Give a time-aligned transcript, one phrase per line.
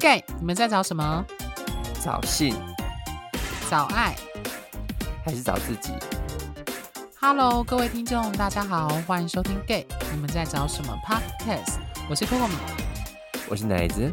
[0.00, 1.26] Gay，你们在找什么？
[2.02, 2.54] 找性？
[3.68, 4.16] 找爱？
[5.22, 5.92] 还是找自己
[7.20, 11.80] ？Hello，各位听众，大家好，欢迎收听 Gay，你们在找什么 Podcast？
[12.08, 12.54] 我是 Coco 米，
[13.50, 14.10] 我是奶子。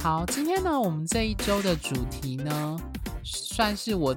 [0.00, 2.80] 好，今天呢，我们这一周的主题呢，
[3.22, 4.16] 算是我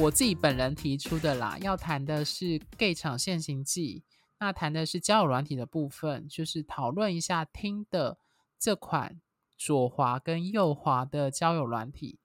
[0.00, 4.02] 我自己本人提出的啦，要谈的是 Gay 场现行记，
[4.40, 8.16] 那谈的是交友软体的部分，就是讨论一下 Tinder
[8.58, 9.20] 这款
[9.64, 12.18] 左滑跟右滑的交友软体。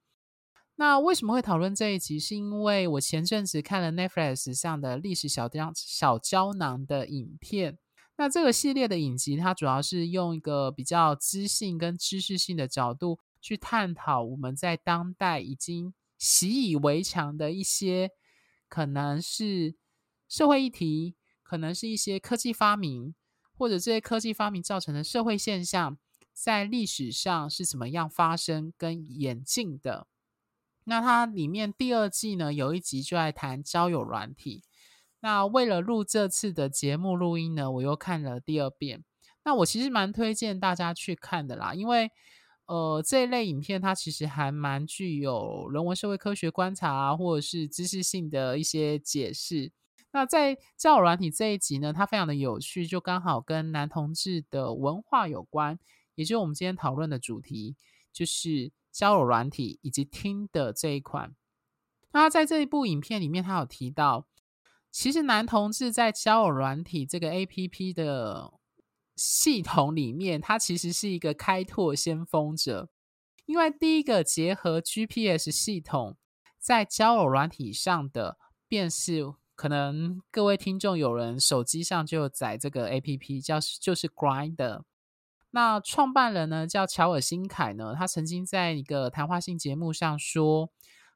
[0.76, 2.20] 那为什么会讨论这一集？
[2.20, 7.78] 是因为我前阵子看了 Netflix 上的历史小胶小胶囊的影片。
[8.18, 18.12] 那这个系列的影集，它主要是用一个比较知性跟知识性的角度去探讨我们在当代已经习以为常的一些，
[18.68, 19.76] 可能是
[20.28, 23.16] 社会议题，可能是一些科技发明，
[23.58, 25.98] 或者这些科技发明造成的社会现象，
[26.34, 30.08] 在历史上是怎么样发生跟演进的。
[30.86, 34.64] 那它里面第二季呢，有一集就在谈交友软体。
[35.22, 39.04] 那为了录这次的节目录音呢，我又看了第二遍。
[39.44, 42.12] 那我其实蛮推荐大家去看的啦，因为
[42.66, 49.72] 呃这一类影片它其实还蛮具有人文社会科学观察，或者是知识性的一些解释。
[50.12, 55.78] 那在交友软体这一集呢，它非常的有趣，就刚好跟男同志的文化有关，
[56.20, 57.78] 也就是我们今天讨论的主题，
[58.12, 61.34] 就是交友软体以及 Tinder 这一款。
[62.12, 64.28] 那在这一部影片里面，他有提到。
[64.92, 68.52] 其实男同志在交友软体这个 APP 的
[69.16, 72.90] 系统里面，他其实是一个开拓先锋者，
[73.46, 76.18] 因为第一个结合 GPS 系统
[76.60, 78.38] 在交友软体上的，
[78.68, 84.82] 便是可能各位听众有人手机上就有载这个 APP，叫就是 Grinder。
[85.52, 90.70] 那创办人呢叫乔尔辛凯呢，他曾经在一个谈话性节目上说，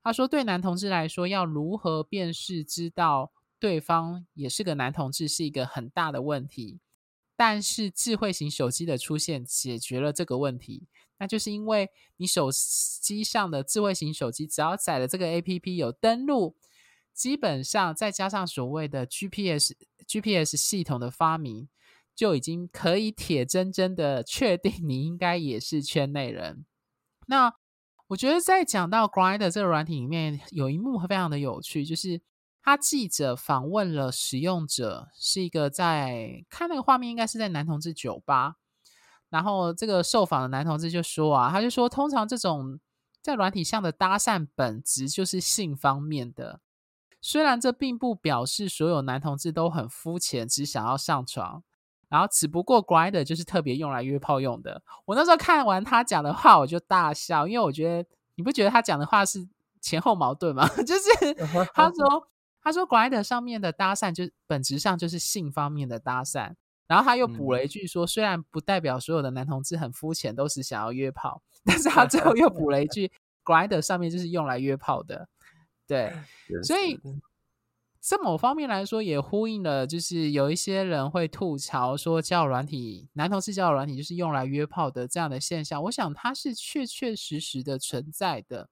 [0.03, 3.31] 他说对男同志来说，要如何辨识知道。
[3.59, 6.81] 对方也是个男同志，是一个很大的问题。
[7.38, 10.85] 但是智慧型手机的出现解决了这个问题，
[11.18, 16.58] 那就是因为你手机上的智慧型手机只要载了这个 APP 有登录，
[17.13, 19.74] 基本上再加上所谓的 GPS
[20.06, 21.69] GPS 系统的发明，
[22.16, 26.66] 就已经可以铁铮铮的确定你应该也是圈内人。
[27.28, 27.53] 那
[28.07, 32.22] 我觉得在讲到 Grindr 这个软体里面，有一幕非常的有趣，就是。
[32.66, 38.56] 他记者访问了使用者，是一个在看那个画面，应该是在男同志酒吧。
[39.28, 42.79] 然后这个受访的男同志就说啊，他就说，通常这种
[43.22, 46.62] 在软体上的搭讪本质就是性方面的，
[47.19, 51.66] 虽然这并不表示所有男同志都很肤浅，只想要上床。
[52.13, 54.79] 然后只不过 Grindr 就是特别用来约炮用的。
[55.06, 59.47] 我那时候看完他讲的话，我就大笑，因为我觉得你不觉得他讲的话是
[59.81, 60.68] 前后矛盾吗？
[60.85, 61.34] 就是
[61.73, 62.29] 他说。
[62.66, 66.53] 他说，Grindr 上面的搭讪就本质上就是性方面的搭讪，
[66.88, 73.12] 然后他又补了一句说，虽然不代表所有的男同志很肤浅，都是想要约炮，但是他最后又补了一句
[73.44, 75.28] ，Grindr 上面就是用来约炮的，
[75.85, 76.13] 对，
[76.63, 76.97] 所以
[78.06, 88.69] 这某方面来说也呼应了，就是有一些人会吐槽说，交友软体男同事交友软体就是用来约炮的这样的现象，我想它是确确实实的存在的。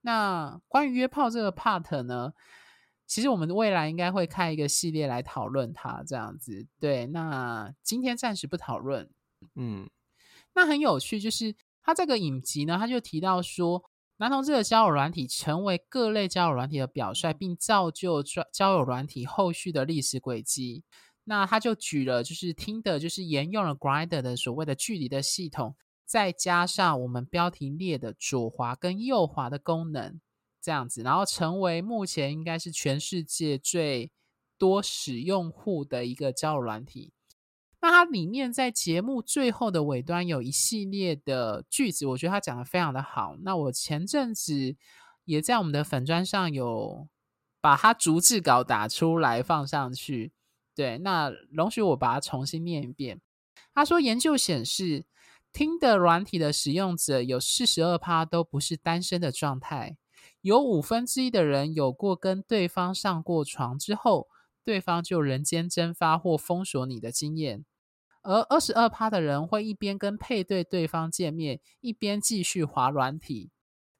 [0.00, 2.32] 那关于约炮这个 part 呢？
[3.06, 6.66] 其实我们未来应该会开一个系列来讨论它，这样子。
[6.78, 9.10] 对，那今天暂时不讨论。
[9.56, 9.90] 嗯，
[10.54, 13.89] 那很有趣，就是他这个影集呢，他就提到说，
[14.20, 18.22] 男同志的交友软体成为各类交友软体的表率，并造就
[18.52, 20.84] 交友软体后续的历史轨迹。
[21.24, 30.20] 那他就举了，就是 Tinder，就是沿用了 Grinder 的所谓的距离的系统，再加上我们标题列的左滑跟右滑的功能。
[30.60, 34.12] 这样子，然后成为目前应该是全世界最
[34.58, 37.14] 多使用户的一个交友软体。
[37.82, 43.36] 那它里面在节目最后的尾端有一系列的句子，我觉得他讲的非常的好。
[43.40, 44.76] 那我前阵子
[45.24, 47.08] 也在我们的粉砖上有
[47.60, 50.32] 把它逐字稿打出来放上去。
[50.74, 53.20] 对，那容许我把它重新念一遍。
[53.74, 55.04] 他说，研究显示
[55.52, 59.96] 听的软体的使用者有四十二趴都不是单身的状态。
[60.42, 64.28] 有五分之一的人有过跟对方上过床之后，
[64.64, 67.64] 对方就人间蒸发或封锁你的经验，
[68.22, 73.50] 而二十二趴的人会一边跟配对对方见面，一边继续滑软体。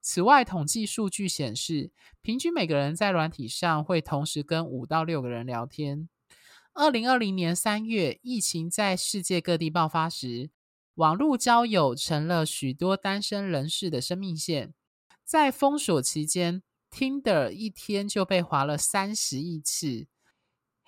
[0.03, 1.91] 此外，统计数据显示，
[2.23, 6.09] 平均每个人在软体上会同时跟五到六个人聊天。
[6.73, 10.51] 二零二零年三月，疫情在世界各地爆发时，
[10.95, 14.73] 网络交友成了许多单身人士的生命线。
[15.25, 20.07] 在封锁期间，Tinder 一天就被滑了三十亿次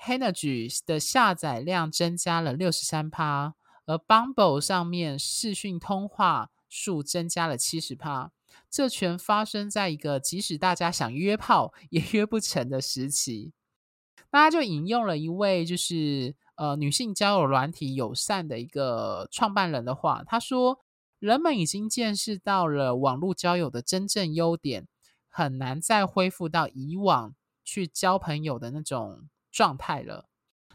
[0.04, 3.54] ，Hanergy 的下载量增加了六十三趴，
[3.86, 8.32] 而 Bumble 上面视讯通话数增加了七十趴。
[8.70, 13.52] 这全发生在一个即使大家想约炮也约不成的时期。
[14.30, 20.80] 大家就引用了一位就是呃女性交友软体友善的一个创办人的话，他说
[21.20, 24.86] ：“人们已经见识到了网络交友的真正优点，
[25.28, 30.28] 很难再恢复到以往去交朋友的那种状态了。”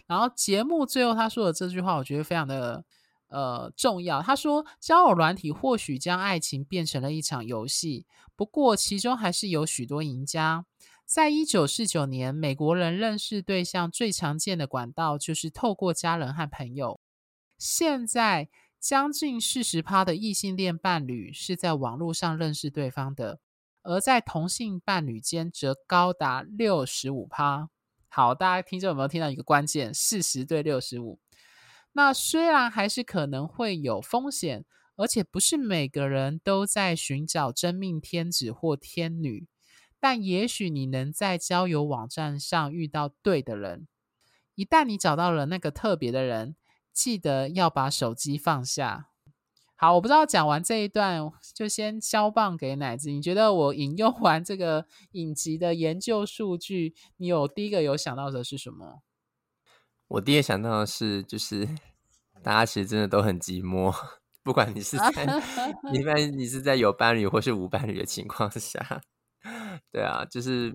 [0.07, 2.85] 然后节目最后他说的这句话，我觉得非常的。
[3.29, 4.21] 呃，重要。
[4.21, 8.05] 他说，交友软体或许将爱情变成了一场游戏，
[8.37, 10.65] 不过其中还是有许多赢家。
[11.05, 17.01] 在一九四九年，美国人认识对象最常见的管道就是透过家人和朋友。
[17.57, 18.47] 现在，
[18.79, 23.41] 将近四十趴的异性恋伴侣是在网络上认识对方的，
[23.83, 27.67] 而在同性伴侣间则高达六十五趴。
[28.17, 29.93] 好，大家听众有没有听到一个关键？
[29.93, 31.19] 四十对六十五。
[31.91, 34.65] 那虽然还是可能会有风险，
[34.95, 39.47] 而且不是每个人都在寻找真命天子或天女，
[39.99, 43.87] 但也许你能在交友网站上遇到对的人。
[44.55, 46.55] 一旦你找到了那个特别的人，
[46.91, 49.09] 记得要把手机放下。
[49.79, 53.11] 好，我不知道讲完这一段就先交棒给奶子。
[53.11, 59.03] 你觉得我引用完这个 影集的研究数据，你有第一个有想到的是什么？
[60.07, 61.69] 我第一个想到的是，就是
[62.41, 63.93] 大家其实真的都很寂寞，
[64.41, 65.25] 不管你是在，
[65.93, 69.01] 一般你是在有伴侣或是无伴侣的情况下，
[69.91, 70.73] 对啊，就是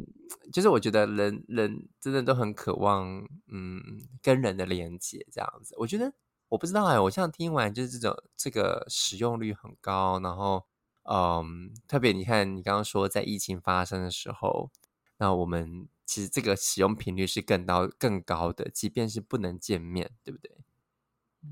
[0.53, 3.05] 就是我觉得人人真的都很渴望，
[3.53, 3.81] 嗯，
[4.23, 5.75] 跟人的连接这样子。
[5.79, 6.13] 我觉得
[6.53, 10.67] 我不知道哎，我像听完就是这种这个使用率很高，然后
[11.05, 14.71] 嗯，特别你看你刚刚说在疫情发生的时候，
[15.19, 15.89] 那我们。
[16.05, 20.51] 其实这个使用频率是更高更高的，即便是不能见面，对不对？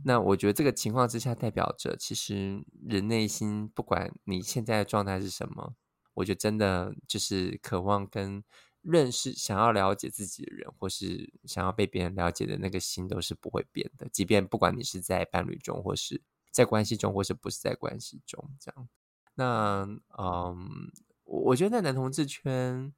[0.05, 5.77] 那我觉得这个情况之下，代表着其实人内心，不管你现在的状态是什么，
[6.13, 8.45] 我觉得真的就是渴望跟
[8.83, 14.09] 认识、想要了解自己的人，或是想要被别人了解的那个心，都是不会变的。
[14.09, 18.89] 即便不管你是在伴侣中，或是在关系中，或是不是在关系中，这样。
[19.35, 19.87] 那
[20.19, 20.91] 嗯，
[21.25, 22.93] 我觉得在男同志圈。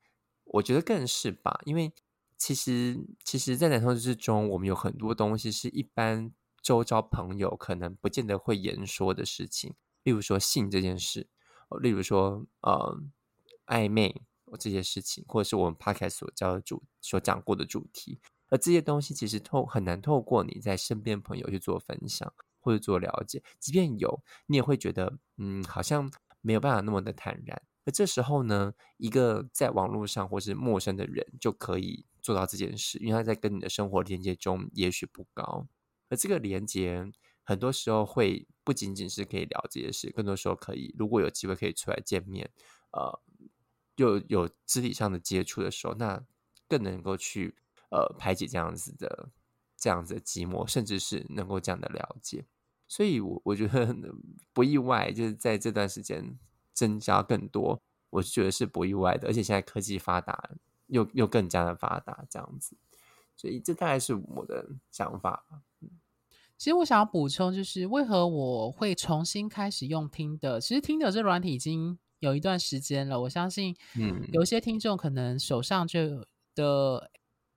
[0.45, 1.91] 我觉得更是吧，因为
[2.37, 6.31] 其实，其实，在男同志之中，我们有很多东西是一般
[6.61, 11.29] 周遭朋友可能不见得会言说的事情，例如说性这件事，
[11.81, 13.01] 例如说呃
[13.67, 14.21] 暧昧
[14.57, 18.19] 这些事情，或者是我们 podcast 所教的主所讲过的主题，
[18.49, 26.11] 而这些东西其实透很难透过你在身边朋友去做分享或者做了解，即便有，你也会觉得嗯，好像
[26.41, 27.63] 没有办法那么的坦然。
[27.85, 35.67] 而这时候呢，一个在网络上或是陌生的人就可以做到这件事，因为他在跟你的生活连接中也许不高，
[36.09, 37.11] 而这个连接
[37.43, 42.49] 很多时候会不仅仅是可以聊这些事，更多时候可以，如果有机会可以出来见面，
[42.93, 43.21] 呃，
[43.97, 46.23] 又有，肢体上的接触的时候，那
[46.69, 47.55] 更能够去
[47.91, 49.29] 呃排解这样子的
[49.77, 52.45] 这样子的寂寞，甚至是能够这样的了解。
[52.89, 53.95] 所以我我觉得
[54.53, 56.39] 不意外，就是在这段时间。
[56.75, 59.29] 增加更多，我觉得是不意外的。
[59.29, 60.51] 而且现在科技发达，
[60.87, 62.75] 又又更加的发达，这样子，
[63.37, 65.45] 所以这大概是我的想法。
[66.57, 70.59] 其实我想要补充，就是为何我会重新开始用听的。
[70.63, 73.21] 其实听的这软体已经有一段时间了。
[73.21, 77.11] 我相信，嗯，有些听众可能手上就的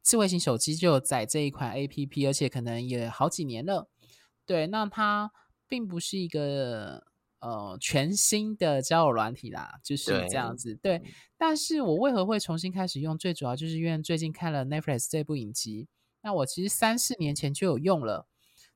[0.04, 3.88] 智慧型手机就有载这一款 APP，而且可能也好几年了。
[4.46, 5.32] 对，那它
[5.68, 7.08] 并不是一个。
[7.42, 10.74] 呃，全新的交友软体啦，就是这样子。
[10.82, 13.16] 对，对，但是我为何会重新开始用？
[13.16, 15.88] 最主要就是因为最近看了 Netflix 这部影集。
[16.22, 18.26] 那我其实三四年前就有用了。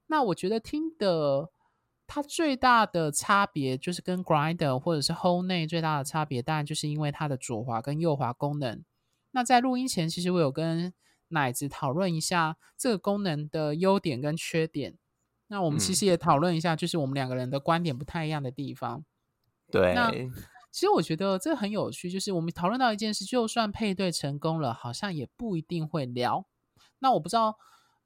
[0.06, 1.50] 那我觉得听的
[2.12, 8.84] 它最大的差别，就是跟 Grinder 或者是 Hole 内最大的差别，当然就是因为它的左滑跟右滑功能。
[9.30, 10.92] 那在录音前，其实我有跟
[11.28, 14.98] 奶子讨论一下这个功能的优点跟缺点。
[15.50, 19.06] 那我们其实也讨论一下，就是我们两个人的观点不太一样的地方。
[19.72, 20.12] 对，那
[20.72, 26.48] 其实我觉得这很有趣，就是我们讨论到一件事，就算配对成功了，好像也不一定会聊。
[26.98, 27.56] 那我不知道，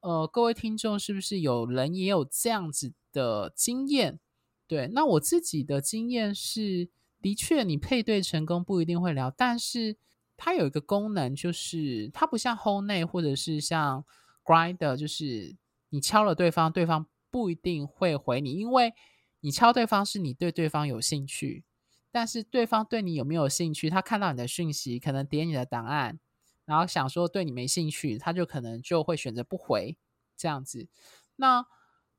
[0.03, 4.19] 呃，各位听众是不是有人也有这样子的经验？
[4.67, 6.89] 对，那我自己的经验是，
[7.21, 9.97] 的确你配对成功不一定会聊，但是
[10.37, 14.05] 它有一个功能，就是它不像 Hornet 或者是像
[14.43, 15.55] Grindr，就是
[15.89, 17.07] 你敲了对方，对方。
[17.33, 18.93] 不一定会回你，因为
[19.39, 21.63] 你敲对方是你对对方有兴趣，
[22.11, 23.89] 但是对方对你有没有兴趣？
[23.89, 26.19] 他看到你的讯息，可能点你的档案，
[26.65, 29.97] 然后想说对你没兴趣，他就可能就会选择不回
[30.37, 30.87] 这样子。
[31.35, 31.65] 那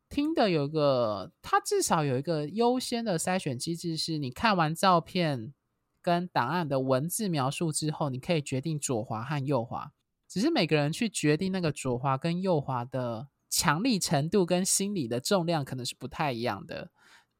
[0.09, 5.55] 听的有一个，他至少有一个优先的筛选机制，是你看完照片
[6.03, 9.93] 跟档案的文字描述之后，你可以决定左滑和右滑。
[10.29, 16.91] 只是每个人去决定那个左滑跟右滑的强力程度跟心理的重量，可能是不太一样的。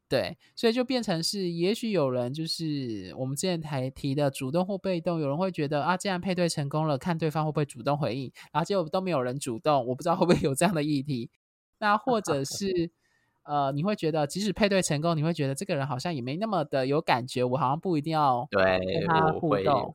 [0.07, 11.31] 对，所以就变成是，也许有人就是我们之前才提的主动或被动，有人会觉得啊，既然配对成功了，看对方会不会主动回应，然后结果都没有人主动，我不知道会不会有这样的议题。
[11.79, 12.91] 那或者 是
[13.45, 19.95] 呃，你会觉得即使配对成功，你会觉得这个人好像也没那么的有感觉，我好像不一定要跟他互动。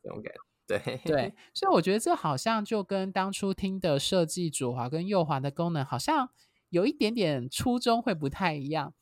[0.66, 6.30] 对对，所以我觉得这好像就跟当初听的设计左滑跟右滑的功能，好像
[6.68, 8.92] 有一点点初衷会不太一样。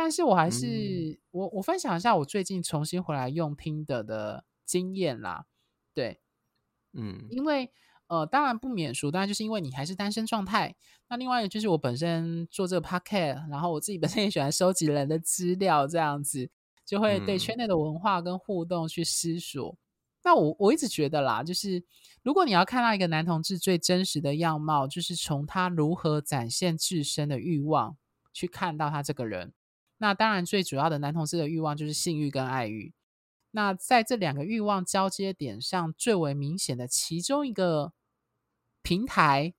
[0.00, 5.46] 但是我还是、嗯、我我分享一下我最近重新回来用听的的经验啦，
[5.92, 6.20] 对，
[6.92, 7.72] 嗯，因为
[8.06, 10.76] 呃当然不免俗，当然就是因为你还是单身状态。
[11.08, 16.48] 那另外一个就是我本身做这个 podcast，然后我自己本身也喜欢收集人的资料，这样子
[16.86, 19.72] 就会对圈内的文化跟互动去思索。
[19.72, 19.78] 嗯、
[20.22, 21.82] 那我我一直觉得啦，就是
[22.22, 27.96] 如果你要看到一个男同志最真实的样貌，就是从他如何展现自身的欲望
[28.32, 29.52] 去看到他这个人。
[30.00, 32.92] 那当然，最主要的男同志的欲望就是性欲跟爱欲。
[33.50, 37.92] 那在这两个欲望交接点上，最为明显的其中一个
[38.80, 39.54] 平台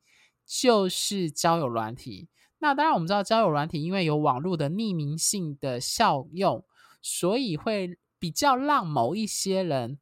[0.46, 2.29] 就是交友软体。
[2.60, 6.63] 那当然，我们知道交友软体因为有网络的匿名性的效用，
[7.01, 10.00] 所以会比较让某一些人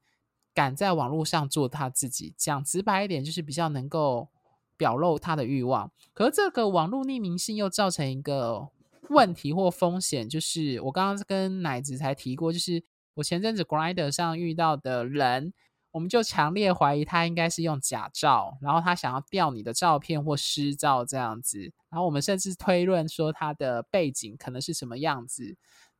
[0.53, 2.35] 敢在网络上做他自己。
[2.37, 4.29] 讲直白一点，就是比较能够
[4.75, 5.91] 表露他的欲望。
[6.13, 8.69] 可是这个网络匿名性又造成一个。
[9.09, 12.83] 问题或风险，就是我刚刚跟奶子才提过，就是
[13.15, 15.53] 我前阵子 Grindr 上遇到的人，
[15.91, 25.55] 我们就强烈怀疑他应该是用假照，然后他想要调你的照片或私照这样子，然后我们甚至推论说他的背景可能是什么样子。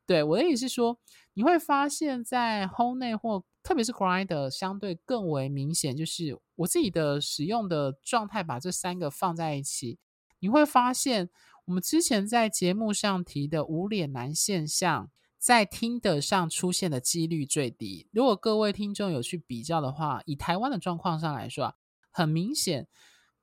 [0.06, 0.98] 对，我的意思是说，
[1.34, 9.98] 你会发现在 Home 内或特别是 Grindr 相对更为明显，就是我自己的使用的状态，把这三个放在一起，
[10.40, 11.30] 你会发现。
[11.67, 18.07] 我们之前在节目上提的无脸男现象，在听得上出现的几率最低。
[18.13, 21.74] 如果各位听众有去比较的话，以台湾的状况上来说啊，
[22.09, 22.88] 很明显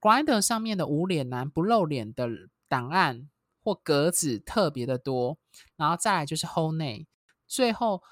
[0.00, 2.26] ，Grindr 上面的无脸男不露脸的
[2.66, 3.28] 档案
[3.62, 5.36] 或格子特别的多，
[5.76, 7.04] 然后再来就是 Hornet，
[7.46, 8.02] 最后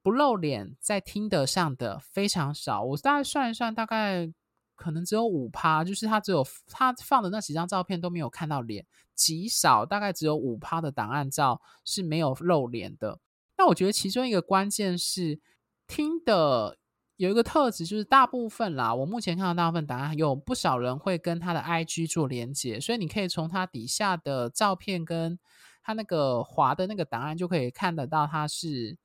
[0.00, 2.82] 不露脸在听得上的非常少。
[2.82, 4.32] 我大概算一算，大概。
[4.80, 13.18] 可能只有五趴，就是他只有他放的那几张照片都没有看到脸，极少，大概只有五趴的档案照是没有露脸的。
[13.58, 15.38] 那我觉得其中一个关键是
[15.86, 16.78] 听的
[17.16, 25.38] 有一个特质，就是大部分啦，我目前看到大部分档案有不少人会跟他的 IG 做连接，所以你可以从他底下的照片跟
[25.82, 28.96] 他那个滑的那个档案就可以看得到他是。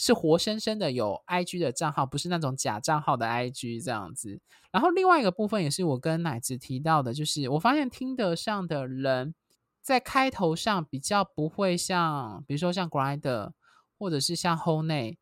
[0.00, 4.40] 是活生生的有 IG 的账号，不是那种假账号的 IG 这样子。
[4.70, 9.34] 然后另外一个部分也是我跟奶子提到的，就是我发现听得上的人
[9.82, 13.50] 在开头上比较不会像，比如说像 Grindr
[13.98, 15.16] 或者是像 Hornet，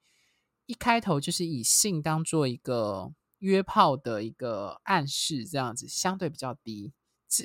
[0.67, 6.93] 一开头就是以性当做一个约炮的一个暗示，这样子相对比较低，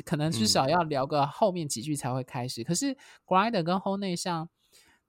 [0.04, 2.62] 可能至少要聊个后面几句才会开始。
[2.62, 4.50] 嗯、可是 Grindr 跟 Hornet 像。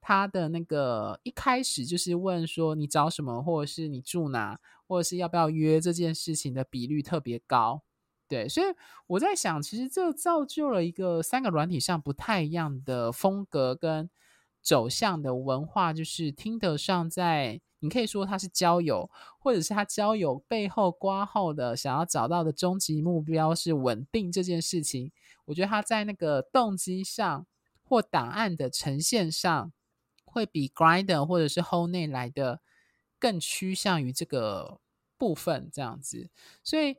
[0.04, 7.82] 他的那个一开始就是问说你找什么，或者是你住哪，或者是要不要约这件事情的比率特别高，
[8.26, 8.66] 对，所以
[9.06, 14.10] 我在想，其实这造就了一个三个软体上不太一样的风格跟
[14.60, 25.12] 走向的文化，就是听得上在你可以说他是交友，或者是他交友背后挂号的想要找到的终极目标是稳定这件事情，
[25.44, 27.46] 我觉得他在那个动机上
[27.84, 29.72] 或档案的呈现上。
[30.32, 32.60] 会比 Grindr 或者是 Hornet 来的
[33.18, 34.80] 更趋向于这个
[35.16, 36.28] 部分这样子，
[36.64, 36.96] 所以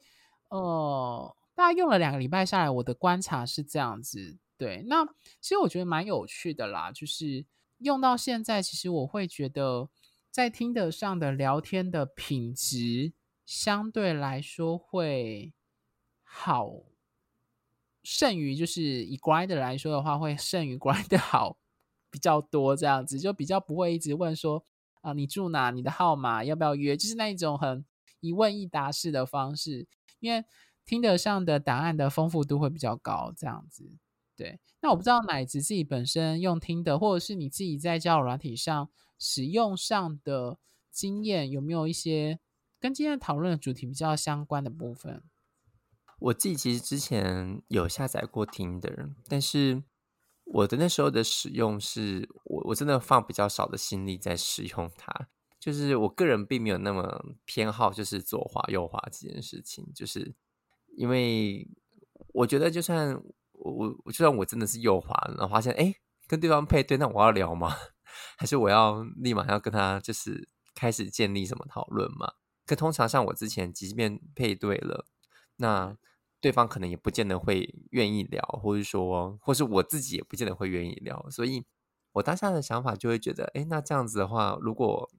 [0.49, 4.37] 呃，大概用了两个礼拜下来，我的观察是这样子。
[4.55, 5.03] 对，那
[5.41, 7.45] 其实我觉得蛮有趣的啦，就是
[7.79, 9.89] 用到现在，其实我会觉得
[10.31, 13.11] 在听得上的聊天的品质
[13.45, 15.51] 相对来说会
[16.23, 16.71] 好，
[18.03, 21.57] 胜于就是以 Grindr 来说的话，会胜于 Grindr 好。
[22.13, 24.63] 比较多这样子，就比较不会一直问说
[25.01, 25.71] 啊、你住哪？
[25.71, 26.95] 你的号码要不要约？
[26.95, 27.83] 就是那一种很
[28.19, 29.87] 一问一答式的方式，
[30.19, 30.45] 因为
[30.85, 33.97] 听得上的答案的丰富度会比较高，这样子。
[34.35, 40.59] 对，那我不知道奶子自己本身用听的，或者是你自己在交友软体上使用上的
[40.91, 42.39] 经验，有没有一些
[42.79, 45.23] 跟今天讨论的主题比较相关的部分？
[46.19, 49.83] 我自己其实之前有下载过 Tinder，但是
[50.45, 55.27] 我的那时候的使用是我我真的放比较少的心力在使用它，
[55.59, 60.35] 就是我个人并没有那么偏好，就是左滑右滑这件事情，就是
[60.95, 61.67] 因为
[62.33, 63.19] 我觉得就算
[63.53, 65.95] 我我就算我真的是右滑，然后发现哎
[66.27, 67.75] 跟对方配对，那我要聊吗？
[68.37, 72.33] 还是我要立马要跟他就是开始建立什么讨论吗？
[72.65, 75.07] 可通常像我之前即便配对了，
[75.57, 75.97] 那。
[76.43, 81.63] 对方可能也不见得会愿意聊，或者说，或是我自己也不见得会愿意聊，所以
[82.11, 85.09] 我当下的想法就会觉得，哎，那这样子的话，如果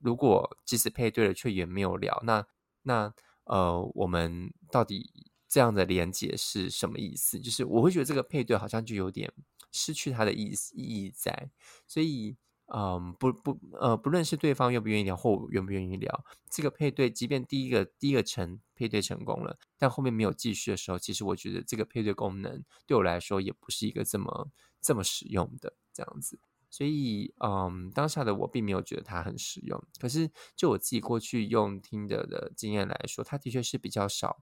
[0.00, 2.44] 如果即使配对了却也没有聊，那
[2.82, 7.38] 那呃，我们到底这样的连接是什么意思？
[7.38, 9.32] 就是我会觉得这个配对好像就有点
[9.70, 11.48] 失去它的意思意义在，
[11.86, 12.36] 所以。
[12.74, 24.48] 嗯，不不，呃，不论是对方愿不愿意聊，或愿不愿意聊，这个配对，即便第一个第一个成配对成功了，但后面没有继续的时候，其实我觉得这个配对功能对我来说也不是一个这么
[24.80, 26.40] 这么实用的这样子。
[26.70, 29.78] 所以，嗯，当下的我并没有觉得它很实用。
[30.00, 34.38] 可是，就我自己过去用听的的经验来说，它的确是比较少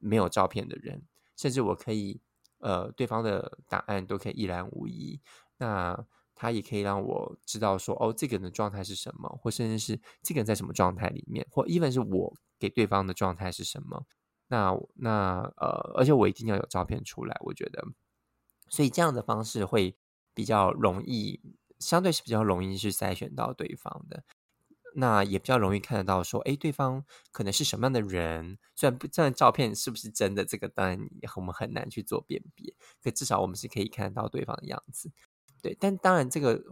[0.00, 1.02] 没有照片的人，
[1.36, 2.22] 甚至我可以，
[2.60, 5.20] 呃，对方的答案都可以一览无遗。
[5.58, 6.06] 那
[6.44, 14.04] 它也可以让我知道说，哦，这个人的状态是什么，或甚至是这个人在什么状态里面，或 even 是我给对方的状态是什么。
[14.48, 17.82] 那那呃，而且我一定要有照片出来，我觉得，
[18.68, 19.96] 所以这样的方式会
[20.34, 21.40] 比较容易，
[21.78, 24.22] 相对是比较容易去筛选到对方的。
[24.96, 28.58] 那也比较容易看得到说，哎，对方可能是什么样的人。
[28.76, 31.00] 虽然不，这张照片是不是真的，这个当然
[31.36, 32.72] 我们很难去做辨别，
[33.02, 35.10] 可至少我们是可以看得到对方的样子。
[35.64, 36.62] 对，但当然，这个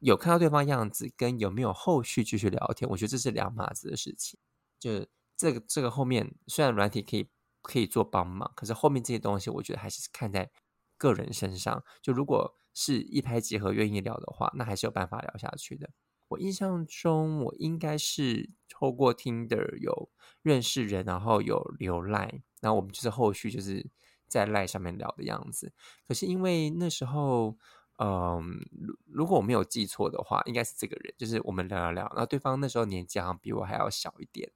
[0.00, 4.38] 有看到对方样子，跟有没有后续继续聊天，我觉得这是两码子的事情。
[4.78, 5.06] 就
[5.38, 7.30] 这个这个后面，虽然软体可以
[7.62, 10.50] 可以做帮忙，可是后面这些东西，我觉得还是看在
[10.98, 11.82] 个人身上。
[12.02, 15.88] 就如果是一拍即合，愿意聊的话，那还是有办法聊下去的。
[16.28, 20.10] 我印象中，我应该是透过 Tinder 有
[20.42, 23.88] 认识人，然后有留 Line，然后我们就是后续就是
[24.28, 25.72] 在 Line 上面聊的样子。
[26.06, 27.56] 可是因为那时候。
[27.98, 28.58] 嗯，
[29.06, 34.50] 如果我没有记错的话，应该是这个人，就是我们聊聊聊，然后对方那时候年纪好像比我还要小一点，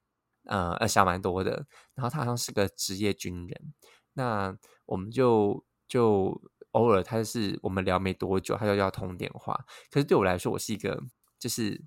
[0.45, 1.67] 呃，小蛮多的。
[1.95, 3.75] 然后他好像是个职业军人，
[4.15, 6.41] 那我们就就
[6.73, 9.65] 偶尔，他是我们聊没多久，他就要通电话。
[9.91, 11.01] 可是对我来说，我是一个
[11.39, 11.81] 就是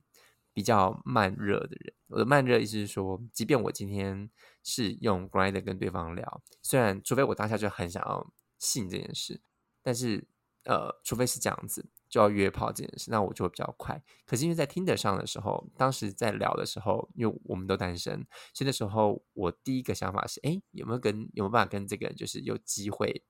[0.54, 1.94] 比较慢热的人。
[2.08, 4.30] 我的慢热意思是说，即便我今天
[4.64, 9.42] 是用 Grind 跟对方聊，虽然除非我当下就很想要信这件事，
[9.84, 10.26] 但是。
[10.70, 14.00] 呃，除非是这样子，就要约炮这件事，那我就会比较快。
[14.24, 23.24] 可是因为在 Tinder 上的时候，当时在聊的时候，因为我们都单身，所以那时候我第一个想法是：哎，有没有跟有没有办法跟这个就是有机会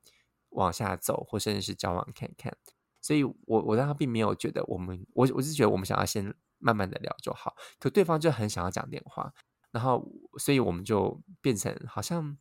[0.49, 2.57] 往下走，或甚至是交往看看？
[2.99, 7.55] 所以我我当时并没有觉得我们，我我是觉得我们想要先慢慢的聊就好。
[7.79, 9.33] 可对方就很想要讲电话，
[9.71, 10.05] 然后
[10.37, 12.37] 所以我们就变成好像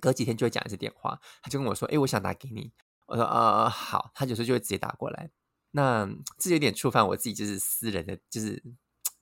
[0.00, 2.72] 隔几天就会讲一次电话，他就跟我说：哎，我想打给你。
[3.06, 5.30] 我说呃好，他有时候就会直接打过来。
[5.70, 8.62] 那这有点触犯我自己就是私人的，就是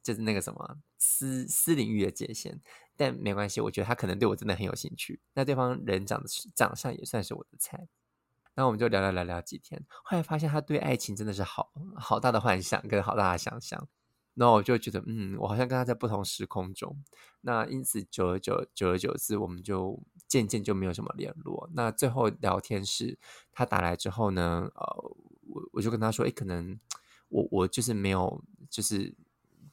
[0.03, 2.61] 就是那个什么私私领域的界限。
[2.97, 5.21] 但没关系，我觉得他可能对我真的很有兴趣。
[5.35, 7.89] 那对方人长得长相也算是我的菜。
[8.55, 13.89] 然后我们就聊聊聊聊几天，后来发现他对爱情真的是好好大的幻想跟好大的想象。
[14.35, 16.97] 那我就觉得，嗯，我好像跟他在不同时空中。
[17.43, 21.69] 那因此，久而久久而久之，我们就渐渐就没有什么联络。
[21.75, 23.19] 那最后聊天是
[23.53, 25.15] 他打来之后呢，呃，
[25.49, 26.79] 我我就跟他说，诶，可能
[27.29, 29.15] 我我就是没有，就是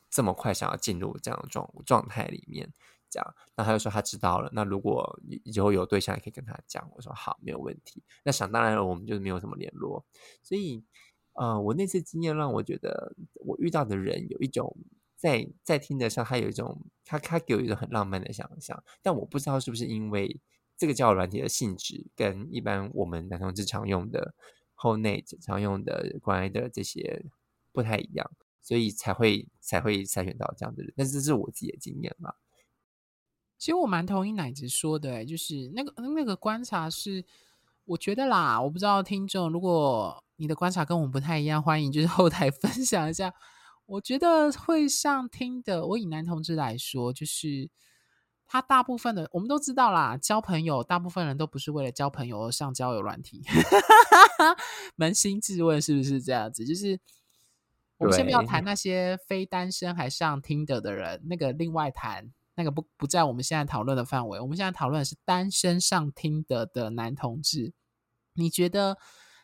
[0.10, 2.74] 这么快想要进入这样的状状态里面，
[3.10, 3.36] 这样。
[3.56, 4.50] 那他就说他知道了。
[4.54, 6.86] 那如果以后有对象，也可以跟他讲。
[6.96, 8.04] 我说好，没有问题。
[8.24, 10.04] 那想当然了，我们就是没有什么联络，
[10.44, 10.84] 所以。
[11.40, 14.76] 呃，我那次经验让我觉得，我遇到的人有一种
[15.16, 20.42] 在在听得上，他有一种他他给我一种很浪漫的想象，但我不知道是不是因为
[20.78, 24.34] 这个交友软体的性质跟一般我们男同志常用的
[24.76, 27.24] Hornet 常用的关爱的这些
[27.72, 28.30] 不太一样，
[28.62, 30.94] 所以才会才会筛选到这样的人。
[30.98, 32.34] 但是这是我自己的经验嘛。
[33.58, 37.26] 其实我蛮同意奶子说的，就是那个那个观察是，
[37.90, 40.24] 我觉得啦，我不知道听众如果。
[40.42, 43.34] 你的观察跟我们不太一样，欢迎就是后台 分享一下。
[43.86, 47.70] 我觉得会上听的，我以男同志来说，就是
[48.48, 53.44] 他大部分的我们都知道啦，交朋友大部分人都不是为了交朋友而上交友软体。
[54.98, 56.64] 扪心自问是不是这样子？
[56.64, 56.98] 就是
[57.98, 64.38] 我们先不要谈那些非单身还上 Tinder 的人，那个另外谈，那个不不在我们现在讨论的范围。
[64.38, 67.72] 我们现在讨论的是单身上听的的男同志。
[68.34, 68.98] 你觉得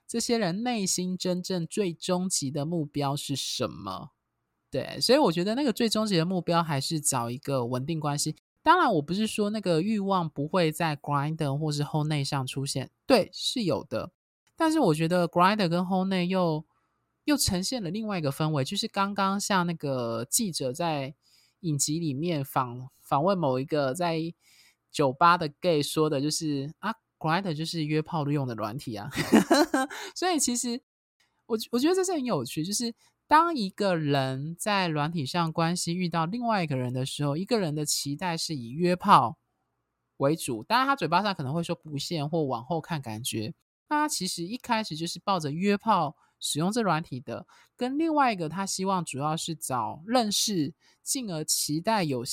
[0.06, 4.12] 这些人内心真正最终极的目标是什么？
[4.70, 8.36] 对，所以我觉得那个最终极的目标还是找一个稳定关系。
[8.62, 14.12] 当然，我不是说那个欲望不会在 grinder 或是 h o n e 上出现，对，是有的。
[14.58, 16.66] 但是我觉得 grinder 跟 h o n e 又
[17.26, 21.16] 又呈现了另外一个氛围，就是刚刚像那个记者在
[21.62, 24.20] 影集里面访访问某一个在
[24.92, 29.10] 酒吧的 gay 说的，就是啊，Grindr 就是约炮用的软体啊。
[30.16, 30.82] 所以其实
[31.46, 32.94] 我我觉得这是很有趣，就是。
[33.28, 39.40] 当一个人在软体上关系遇到另外一个人的时候，一个人的期待是以约炮
[40.18, 40.64] 为主。
[40.64, 43.56] 当然，他嘴巴上可能会说不限或往后看感觉。
[43.90, 52.24] 那他其实一开始就是抱着约炮使用这软体的，跟另外一个他希望主要是找认识，进而期待有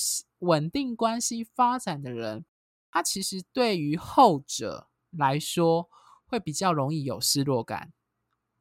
[0.40, 2.44] 稳定关系发展的人。
[2.90, 5.88] 他其实对于后者来说
[6.26, 7.90] 会比较容易有失落感。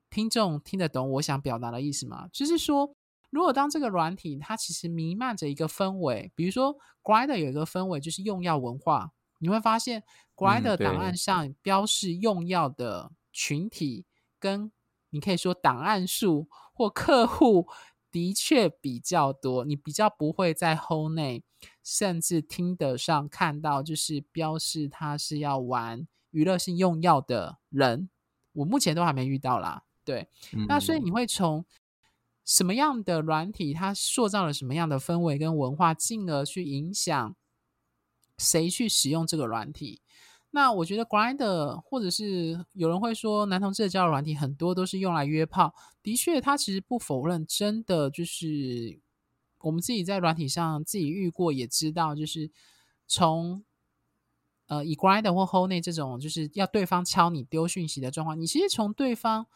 [0.10, 2.30] 听众听得懂我想表达的意思吗？
[2.32, 2.96] 就是说，
[3.30, 10.02] 如果当这个软体它其实弥漫着一个氛围，比如说 Grindr 有一个氛围就是用药文化，你会发现
[10.34, 14.06] Grindr 档案上标示用药的群体，
[14.40, 14.72] 跟
[15.12, 17.68] 你可以说档案数或客户
[18.12, 21.44] 的确比较多，你比较不会在 Hornet
[21.84, 28.10] 甚至 Tinder 上看到就是标示他是要玩娱乐性用药的人，
[28.54, 29.84] 我目前都还没遇到啦。
[30.04, 30.28] 对，
[30.68, 31.64] 那所以你会从
[32.44, 37.36] 什么样的软体，它塑造了什么样的氛围跟文化，进而去影响
[38.38, 40.02] 谁去使用这个软体？
[40.52, 49.00] 那我觉得 Grinder 或者是有人会说男同志的交友软体很多都是用来约炮，的确，他其实不否认，真的就是
[49.60, 52.52] 我们自己在软体上自己遇过，也知道，就是
[53.08, 53.64] 从
[54.68, 59.48] 呃以 Grinder 或 h o n e 这种就是要对方敲你丢讯息的状况，你其实从对方。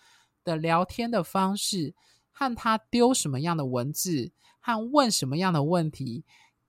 [0.45, 1.95] 的聊天的方式
[2.31, 6.23] 和他丢什么样的文字和问什么样的问题，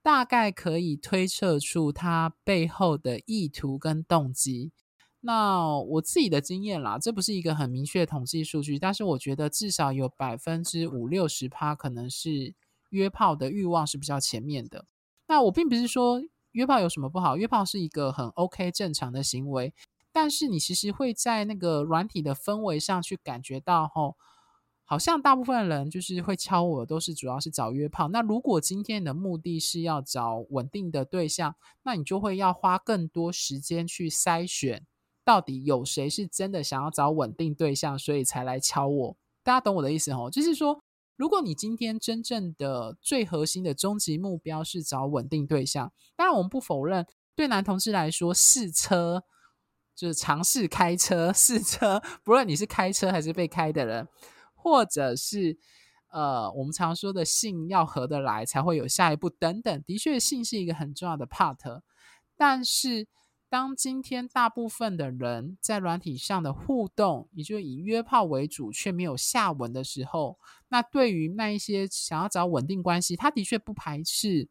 [0.07, 4.71] 大概可以推测出他背后的意图跟动机。
[5.19, 12.55] 那我自己的经验啦，这不是一个很明确的统计数据，但是我觉得至少有百分之五六十趴可能是
[12.91, 14.85] 约炮的欲望是比较前面的。
[15.27, 16.21] 那我并不是说
[16.53, 19.73] 约炮有什么不好，约炮是一个很 OK 正常的行为。
[20.13, 24.15] 但是你其实会在那个软体的氛围上去感觉到，吼，
[24.89, 28.07] 好像大部分人就是会敲我，都是主要是找约炮。
[28.07, 34.85] 那如果今天的目的是要找稳定的对象，那你就会要花更多时间去筛选，
[35.25, 39.17] 到底有谁是真的想要找稳定对象，所以才来敲我。
[39.43, 40.29] 大家懂我的意思吼？
[40.29, 40.81] 就是说，
[41.17, 49.23] 如果你今天真正的最核心的终极目标是找稳定对象，当然我们不否认，对男同志来说试车。
[49.95, 54.07] 就是尝试开车试车，不论你是开车还是被开的人，
[54.67, 55.57] 或者是
[56.11, 59.83] 呃，我们常说的性要合得来才会有下一步等等。
[59.83, 61.81] 的确，性是一个很重要的 part。
[62.35, 63.07] 但是，
[63.47, 74.49] 当今天大部分的人在软体上的互动，也就以约炮为主，却没有下文的时候，那对于那一些想要找稳定关系，他的确不排斥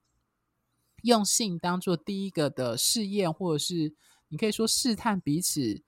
[1.02, 3.94] 用性当做第一个的试验，或者是。
[4.28, 5.84] 你可以说试探彼此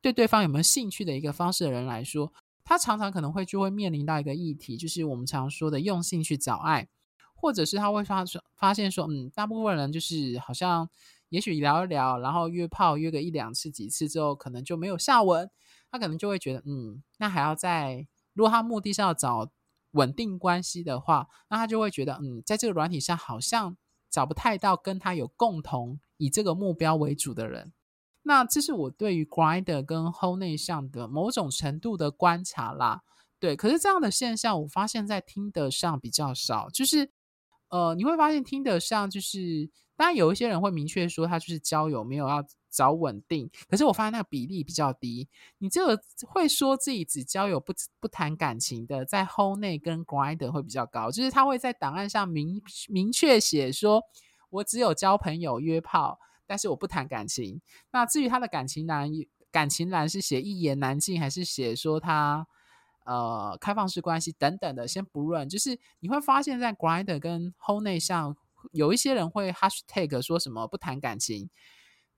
[0.00, 2.32] 对对方有没有兴趣的一个方式的人来说，
[2.66, 6.86] 他常常可能会就会面临到一个议题，就是我们常说的用性去找爱，
[7.34, 8.24] 或者是他会发
[8.56, 10.90] 发现说，嗯，大部分人就是好像
[11.28, 15.48] 也许聊一聊，然后约炮约个一两次几次之后，可能就没有下文，
[15.90, 19.48] 他可能就会觉得，嗯，那还要再，如果他目的是要找
[19.92, 23.76] 稳定关系的话，那他就会觉得，嗯，在这个软体上好像
[24.10, 26.00] 找不太到跟他有共同。
[26.18, 27.74] 以这个目标为主的人，
[28.28, 33.02] 那这是我对于 grinder 跟 Hornet 上的某种程度的观察啦。
[33.38, 36.68] 对，可是这样的现象，我发现在听得上比较少。
[36.70, 37.08] 就是，
[37.68, 43.48] 呃，你会发现听得上就是，当然有一些人会明确说他就是交友，没有要找稳定。
[43.68, 45.28] 可是我发现那个比例比较低。
[45.58, 54.02] 你这个会说自己只交友不不谈感情的，在 Hornet 跟 grinder 会比较高，就是他会在档案上明明确写说。
[54.48, 57.60] 我只有交朋友、约炮，但是我不谈感情。
[57.90, 59.10] 那至于他的感情栏，
[59.50, 62.46] 感情栏是写一言难尽，还是写说他
[63.04, 65.48] 呃开放式关系等等的，先不论。
[65.48, 68.36] 就是你会发现在 Grinder 跟 Hornet 上
[68.72, 71.48] 有一些人会 hashtag 说什么不谈感情，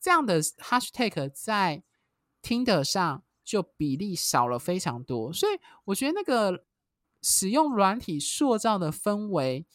[0.01, 1.83] 这样的 hashtag 在
[2.43, 6.65] Tinder 上就比例少了非常多，所以我觉得那个
[7.23, 9.67] 使用软体塑造的氛围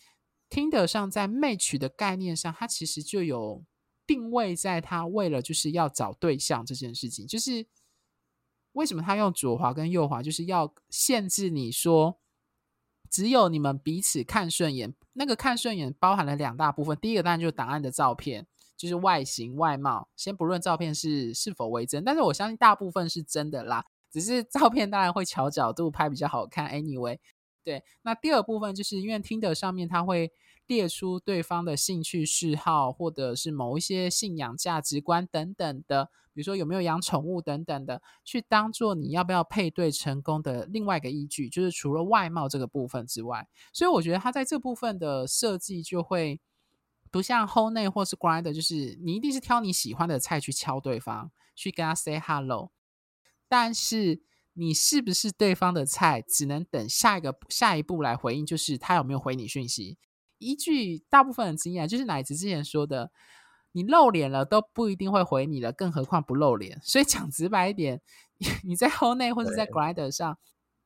[0.49, 3.63] ，Tinder 上在 match 的概念上，它其实就有
[4.05, 7.65] 定位在他为了就是要找对象这件事情，就是
[8.73, 12.19] 为什么他用左滑跟右滑，就是要限制你说。
[13.09, 16.97] 只有你们彼此看顺眼，那个看顺眼包含了两大部分。
[16.99, 20.09] 第一个当然就是档案的照片，就是外形外貌。
[20.15, 23.85] 先不论照片是是否为真，但是我相信大部分是真的啦。
[24.11, 26.67] 只是照片当然会调角度拍比较好看。
[26.71, 27.19] Anyway，
[27.63, 27.83] 对。
[28.01, 30.31] 那第二部分就是因为听的上面它会
[30.67, 36.09] 列出对方的兴趣嗜好，或者是某一些信仰价值观等等的。
[36.35, 46.41] 比如说有没有养宠物等等的，去当做你要不要配对成功的另外一个依据，就是除了外貌这个部分之外，所以我觉得它在这部分的设计就会
[47.11, 52.71] 不像 h o n e 或是 Grind，就是你一定是挑你喜欢的菜去敲对方，去跟他 say hello，
[53.47, 54.23] 但是
[54.53, 59.99] 你是不是对方的菜，只能等下一个下一步来回应，就是他有没有回你讯息。
[60.43, 63.11] 依据大部分的经验，就是奶子之前说的。
[63.75, 66.79] 你露脸了都不一定会回你了，更何况不露脸。
[66.83, 67.99] 所以讲直白一点，
[68.63, 70.37] 你在 Hornet 或者在 Grindr 上，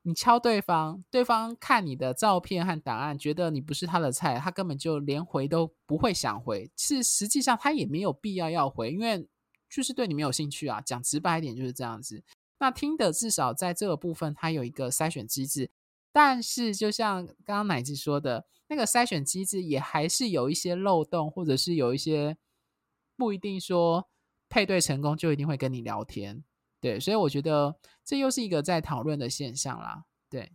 [0.04, 6.72] 你敲对方，对方看你的照片和档案，觉得你不是他的菜，他根本就连回都不会想回。
[6.78, 9.28] 是实际上他也没有必要要回，因为
[9.70, 10.80] 就是对你没有兴趣啊。
[10.80, 12.24] 讲直白一点就是这样子。
[12.58, 15.70] 那 Tinder 至少在这个部分，它有一个筛选机制，
[16.14, 22.38] 但是就像刚刚奶子说的，那个筛选机制也还是有一些漏洞，或者是有一些。
[23.20, 24.08] 不一定说
[24.48, 26.44] 配对成功就一定会跟你聊天，
[26.80, 30.52] 对，所以我觉得这又是一个在讨论的现象啦，对，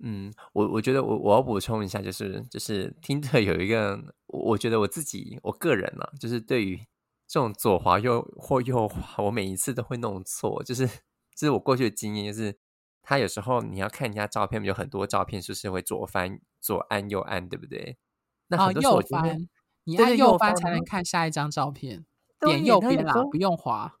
[0.00, 6.76] 嗯，我我觉得我我要补充一下，就是就是 Tinder 有一个，我觉得我自己我个人呢、啊，就是对于
[7.26, 12.58] 这种左滑右或右滑，我每一次都会弄错，就是就是我过去的经验，就是
[13.00, 17.98] 他有时候你要看人家照片，有很多照片就是会左翻左按右按，对不对？
[18.46, 19.48] 那很多时候、哦、右翻。
[19.84, 22.06] 你按右翻才能看下一张照片，
[22.38, 23.92] 点右边啦，不用滑。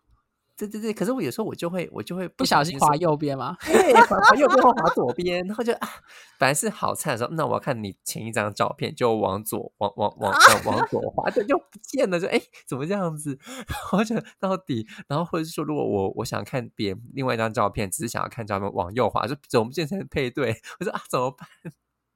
[0.56, 3.56] 对对对，可是我有时候我就会我就会不小心滑右边吗？
[3.64, 5.88] 对，滑右边或滑 左边，然后就啊，
[6.38, 10.32] 本来是好菜的时候，那我要看你前一张照片，就往左往往往
[10.66, 13.36] 往左滑，就就不见了，就哎，怎么这样子？
[13.66, 20.54] 然后就到底，然后或者是说，如果我我想看别另外一张照片，只是想要看照片，往右滑，就怎么变成配对？
[20.78, 21.48] 我说啊，怎么办？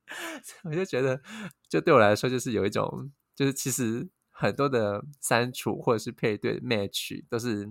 [0.65, 1.21] 我就觉得，
[1.69, 3.11] 就对我来说，就是有一种。
[3.37, 7.71] 就是其实很多的删除或者是配对 match 都是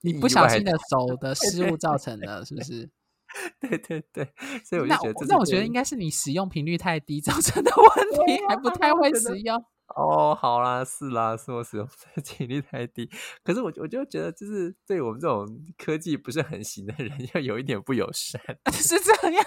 [0.00, 2.88] 你不小心的手的失误造成的，是不是？
[3.60, 4.32] 对对对，
[4.64, 9.62] 所以我就觉得这，那我觉得应该是你使用频率太低造成的问题，还不太会使用。
[9.94, 11.86] 哦，好啦，是啦，是我使用
[12.24, 13.10] 频率太低。
[13.44, 18.40] 可是我我就觉得，就是对我们这种科技不是很行的人，又有一点不友善，
[18.72, 19.44] 是这样。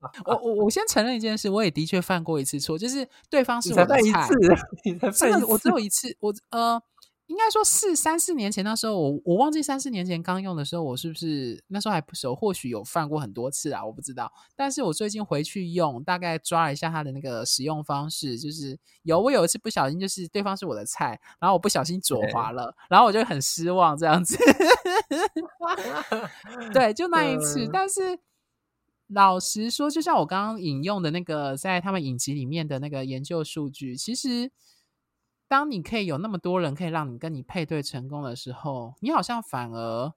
[0.24, 4.12] 我我我先承认一件事，我也的确犯过一次错，就是对方是我的菜，一
[5.10, 6.80] 次，我只有一次，我呃，
[7.26, 14.32] 应该说是三四年前那时候，我我忘记三四年前刚用的时候，我是不是那时候还不熟，或许有犯过很多次啊，我不知道。
[14.56, 24.36] 但是我最近回去用，大概抓了一下它的那个使用方式，就是有我有一次不小心，就是对方是我的菜，然后我不小心左滑了，然后我就很失望这样子。
[26.72, 28.18] 对，就那一次，但是。
[29.12, 34.52] 老实说，就像我刚刚引用的那个，在他们影集里面的那个研究数据，其实
[35.48, 40.12] 当你可以有那么多人可以让你跟你配对成功的时候，你好像反而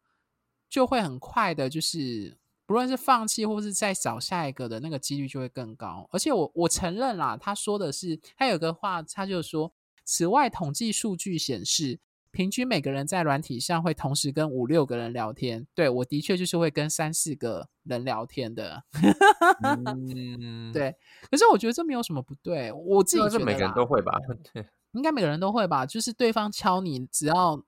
[0.69, 6.07] 就会很快的，就是不论是放弃或是再找下一个的那个几率就会更高。
[6.11, 9.73] 而且我我承认啦，他说的是，他有个话，他就说，
[10.05, 11.99] 此外统计数据显示。
[12.33, 18.83] 平均每个人在软体上会同时跟五六个人聊天，对，我的确就是会跟三四个人聊天的。
[19.61, 20.95] 嗯、对，
[21.29, 24.17] 可是我觉得这没有什么不对，我自己觉得每个人都会吧，
[24.93, 25.85] 应该每个人都会吧。
[25.85, 27.63] 就是对方敲你，只要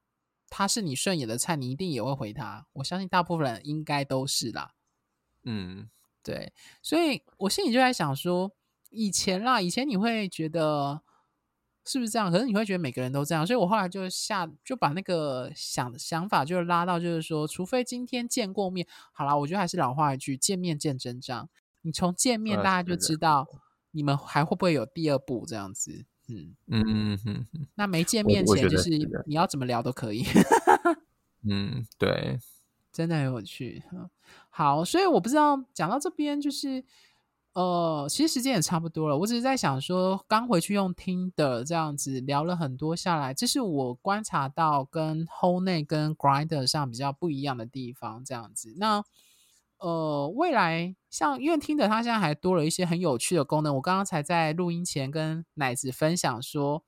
[0.49, 2.65] 他是你顺眼的菜，你一定也会回他。
[2.73, 4.71] 我相信大部分人应该都是啦。
[5.43, 5.87] 嗯，
[6.23, 6.51] 对，
[6.81, 8.51] 所以我心里就在想说，
[8.89, 11.03] 以前啦，以前你会觉得。
[11.85, 12.31] 是不是这样？
[12.31, 21.47] 可是你会觉得每个人都这样，所以我后来就下就把那个想想法就拉到，就是说，除非今天见过面，好啦，我觉得还是老话一句，见面见真章。
[21.83, 23.47] 你从见面大家就知道
[23.91, 26.05] 你们还会不会有第二步这样子。
[26.27, 27.67] 嗯嗯嗯嗯。
[27.75, 28.89] 那没见面前就是
[29.27, 30.25] 你要怎么聊都可以。
[31.47, 32.39] 嗯，对，
[32.91, 33.83] 真的很有趣。
[34.49, 36.83] 好，所以我不知道讲到这边就是。
[37.55, 39.17] 呃，其实时间也差不多了。
[39.17, 48.25] 我只是在想说，刚回去用听的这样子聊了很多下来，这是我观察到跟 Hornet 跟 Grinder 上比较不一样的地方。
[48.25, 49.01] 这样子，那
[49.77, 53.73] 呃，未来像因为听的它现在还多了一些很有趣的功能。
[53.75, 56.83] 我刚刚才在录音前跟奶子分享说，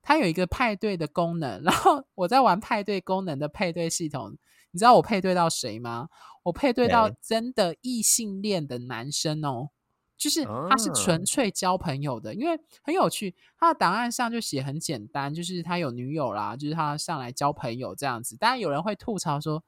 [0.00, 1.62] 它有一个派对的功能。
[1.62, 4.38] 然后我在玩派对功能的配对系统，
[4.70, 6.08] 你知道我配对到谁吗？
[6.44, 9.68] 我配对到真的异性恋的男生哦。
[10.18, 18.36] 就是他是纯粹交朋友的，因为很有趣，他的档案上就写很简单，就是他有女友啦，就是他上来交朋友这样子。
[18.36, 19.62] 当然有人会吐槽说，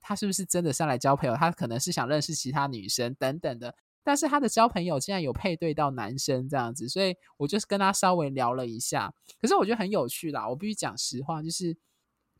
[0.00, 1.36] 他是不是真的上来交朋友？
[1.36, 3.76] 他可能是想认识其他女生等等的。
[4.02, 9.14] 但是他的交朋友竟然有配对到男生这样子，所以我就是跟他稍微聊了一下。
[9.40, 11.76] 可是我觉得很有趣啦，我必须讲实话，就是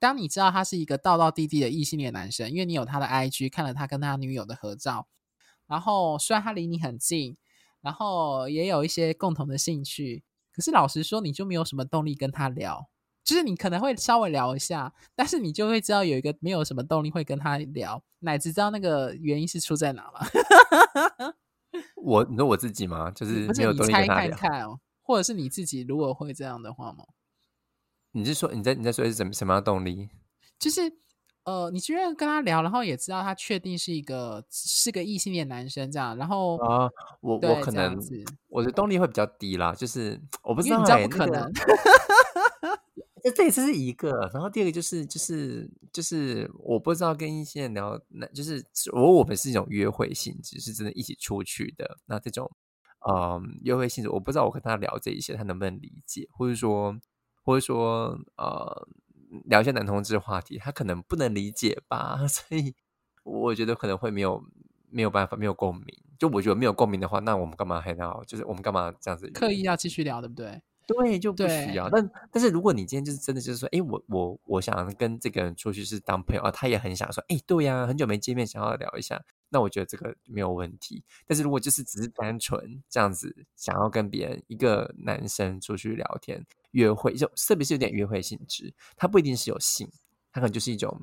[0.01, 5.07] 当你知道他是一个道道地地的异性恋男生，因为你有他的 IG，看了他跟他女友的合照，
[5.69, 7.37] 然后虽然他离你很近。
[7.83, 12.89] 然后也有一些共同的兴趣，可是老实说，你就没有什么动力跟他聊。
[13.25, 18.03] 就是你可能会稍微聊一下，但是你就会知道有一个没有什么动力会跟他聊。
[18.21, 21.35] 乃至知道那个原因是出在哪吗？
[21.97, 23.11] 我你说我自己吗？
[23.11, 24.25] 就是没有动力跟他聊。
[24.25, 27.05] 你猜看看哦，或者是你自己如果会这样的话吗？
[28.13, 30.09] 你是说你在你在说是什么什么样的动力？
[30.59, 30.81] 就是。
[31.45, 36.89] 呃，你居然跟他聊，然后也知道他确定是一个是个异性恋男生，这样，然后啊，
[37.21, 37.99] 我我可能
[38.49, 41.51] 我的动力会比较低啦，就是我不知道，你知道不可能。
[43.25, 51.99] 这这次是一个，然后第二个就是就是就是我不知道跟异性恋聊，那就是我我们是一种约会性质，是真的一起出去的。
[52.07, 52.51] 那这种
[53.09, 56.97] 嗯、呃、约会性质，我不知道我跟他聊这一些，他能不能理解，或者说
[57.43, 58.89] 或者说呃。
[59.45, 62.75] 聊一些男同志话题，他可能不能理解吧， 所以
[63.25, 64.43] 我觉得可能会没有
[64.91, 65.87] 没有办法，没有共鸣。
[66.19, 68.23] 就我觉得没有共鸣的话，那我们干嘛还要？
[68.27, 70.63] 就是我们干嘛这样子刻意要继续聊，对不对？
[70.87, 71.89] 对，就不需要。
[71.89, 79.21] 但但是如果你今天就是真的就是说，哎，我我我想跟这个人出去是当朋友啊，他也很想说，哎，对呀，很久没见面，想要聊一下。
[79.53, 89.87] 那我觉得这个没有问题，但是如果就是只是单纯这样子想要跟别人一个男生出去聊天约会，就特别是有点约会性质，他不一定是有性，
[90.33, 90.99] 他可能就是一种，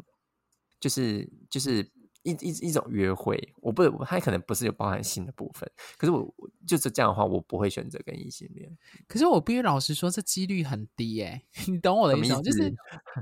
[0.80, 1.88] 就是就是
[2.24, 3.54] 一一一种约会。
[3.58, 5.72] 我不，他可能不是有包含性的部分。
[5.96, 6.34] 可是我
[6.66, 8.76] 就是这样的话，我不会选择跟异性恋。
[9.08, 12.42] 可是我必须老实说，这几率很低诶， 你懂我的意思吗？
[12.42, 12.64] 就是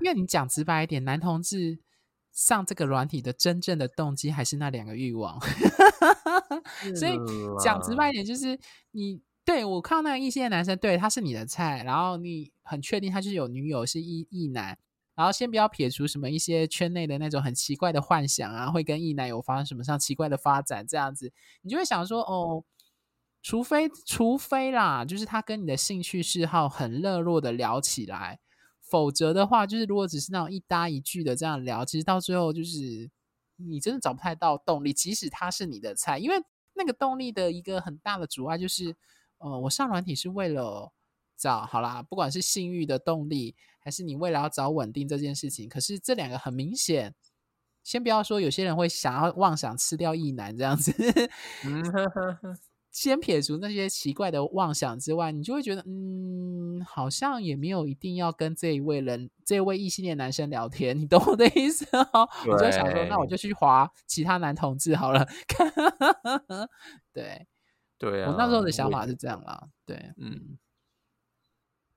[0.01, 1.79] 因为你讲直白一点，男同志。
[2.37, 5.39] 上这个软体的真正的动机还是那两个欲望，
[6.95, 7.17] 所以
[7.59, 8.59] 讲直白一点，就是
[8.91, 14.77] 你对我看到那个异性的男生，对他是你的菜，然后你很确定他就是有女友是异异男，
[15.15, 22.63] 然后先不要撇除什么一些圈内的那种很奇怪的幻想啊，会跟异男有发生什么像奇怪的发展这样子，你就会想说哦，
[23.41, 28.39] 除非除非啦，就是他跟你的兴趣嗜好很热络的聊起来。
[28.89, 33.09] 否则的话，就是如果只是那种一搭一句的这样聊，其实到最后就是
[33.57, 34.93] 你真的找不太到动力。
[34.93, 36.35] 即使他是你的菜，因为
[36.73, 38.95] 那个动力的一个很大的阻碍就是，
[39.39, 40.91] 呃，我上软体是为了
[41.35, 45.67] 找好啦，不管是性欲的动力，还是你为了要找稳定这件事情。
[45.67, 47.13] 可是这两个很明显，
[47.83, 50.93] 先不要说有些人会想要妄想吃掉异男这样子。
[52.97, 62.27] 先撇除那些奇怪的妄想之外，你就会觉得，嗯，好像也没有一定要跟这一位人、这位异性恋男生聊天，你懂我的意思哦？
[62.47, 65.23] 我就想说，那我就去划其他男同志好了。
[67.13, 67.45] 对，
[67.99, 69.67] 对啊，我那时候的想法是这样啦。
[69.85, 70.57] 对，嗯，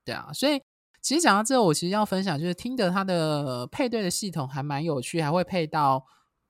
[0.05, 0.61] 对啊，所以
[1.01, 6.05] 其实讲到这，我其实要分享就是听的他的配对的系统还蛮有趣，还会配到。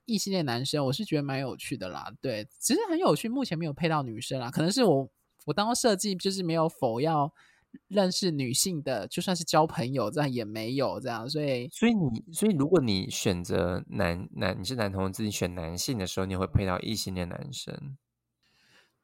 [0.05, 2.11] 异性恋男生，我是觉得蛮有趣的啦。
[2.21, 3.29] 对，其实很有趣。
[3.29, 5.09] 目前没有配到女生啦，可能是我
[5.45, 7.31] 我当时设计就是没有否要
[7.87, 11.29] 认识女性的，就算是交朋友这样也没有这样。
[11.29, 17.97] 所以，所以你所以如果你选择男男你是男同志，你选男性的时候，你会配到异性恋男生？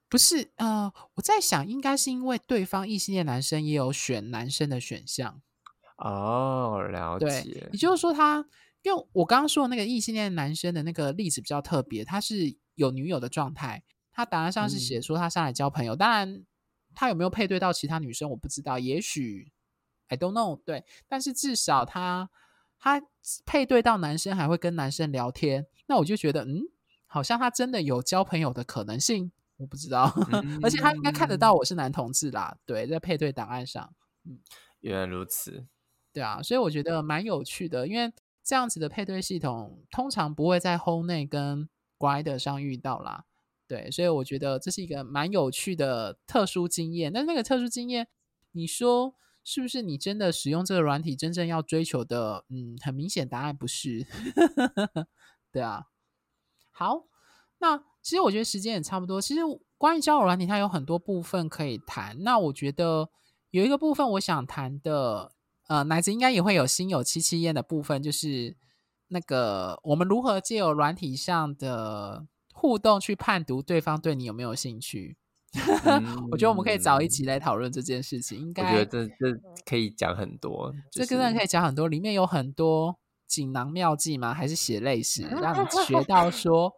[0.09, 5.41] 不是，呃，我在想，应该是因为对方异性恋男生也有选男生的选项。
[5.97, 7.67] 哦，了解。
[7.71, 8.45] 也就是说他。
[8.83, 16.45] 因为我刚刚说的那个异性恋男生的那个例子比较特别，他是有女友的状态，他答案上是写说他上来交朋友，嗯、当然
[16.95, 19.51] 他有没有配对到其他女生我不知道，也许
[20.07, 22.29] I don't know，对，但是至少他
[22.79, 23.01] 他
[23.45, 26.61] 配对到男生还会跟男生聊天，那我就觉得嗯，
[27.07, 34.39] 好像他真的有交朋友的可能性，我不知道，嗯、 而且他应该看得到我是男同志啦，对，在配对档案上，嗯，
[34.79, 35.67] 原来如此，
[36.13, 38.13] 对啊，所以我觉得蛮有趣的，因为。
[38.47, 41.67] 这样子的配对系统通常不会在 Home 内跟
[41.99, 43.25] Grindr 上遇到啦，
[43.67, 47.11] 对，所以我觉得这是一个蛮有趣的特殊经验。
[47.11, 48.07] 但那个特殊经验，
[48.53, 52.45] 你说是不是你真的使用这个软体真正要追求的？
[52.47, 54.07] 嗯，很明显答案不是。
[55.51, 55.87] 对啊，
[56.71, 57.03] 好，
[57.57, 59.19] 那其实我觉得时间也差不多。
[59.19, 59.41] 其实
[59.77, 62.23] 关于交友软体，它有很多部分可以谈。
[62.23, 63.09] 那我觉得
[63.49, 65.33] 有一个部分我想谈的，
[65.67, 68.55] 呃，奶子应该也会有心有戚戚焉的部分，就是
[69.07, 72.25] 那个我们如何借由软体上的。
[72.59, 75.15] 互动去判读对方对你有没有兴趣，
[75.85, 78.39] 嗯、 我觉得我们可以早一集来讨论这件事情。
[78.39, 82.97] 应该我觉得这这可以讲很多，就是、这个真的可以讲很多，里面有很多
[83.27, 84.33] 锦囊妙计吗？
[84.33, 86.73] 还是血泪史，让你学 到说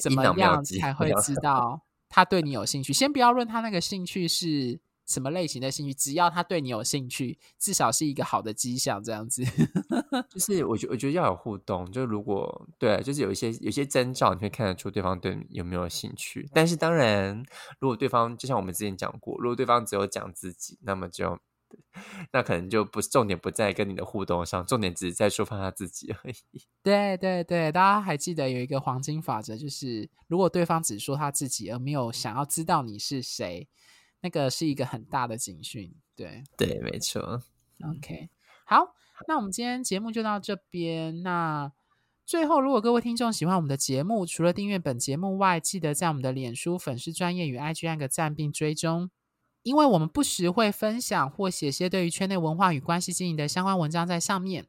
[0.00, 2.92] 怎么样才会知 道他对你有兴趣？
[2.92, 4.80] 先不要论他那个兴趣是。
[5.06, 5.94] 什么类型的兴趣？
[5.94, 9.02] 只要他对你有兴趣，至少是一个好的迹象。
[9.02, 9.42] 这样子，
[10.30, 11.90] 就是我觉我觉得要有互动。
[11.90, 16.48] 就如果对，就是有一些有一些征兆，你会看得出对方对你有没有兴趣。
[16.52, 17.44] 但是当然，
[17.78, 21.38] 如果对方就像我们之前讲过，如果对方只有讲自己，那么就
[22.32, 26.34] 那可能就不是重点不在跟你的互动上，重点只是在说放他自己而已。
[26.82, 33.68] 对对对，大家还记得有一个黄金法则，就是如果对方只说他自己，而没有想要知道你是谁。
[34.22, 37.42] 那个是一个很大的警讯，对对，没错。
[37.84, 38.30] OK，
[38.64, 38.94] 好，
[39.26, 41.22] 那我们今天节目就到这边。
[41.22, 41.72] 那
[42.24, 49.10] 最后，如果各位听众喜欢我们的节目，除了订阅本节目外，记得在我们的脸书粉丝专页与 IG 按个赞并追踪，
[49.64, 54.68] 因为我们不时会分享或写些对于圈内文化与关系经营的相关文章在上面。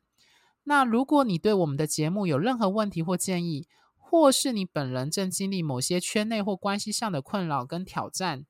[0.63, 8.45] 那如果你对我们的节目有任何问题或建议，或是你本人正经历某些圈内或关系上的困扰跟挑战，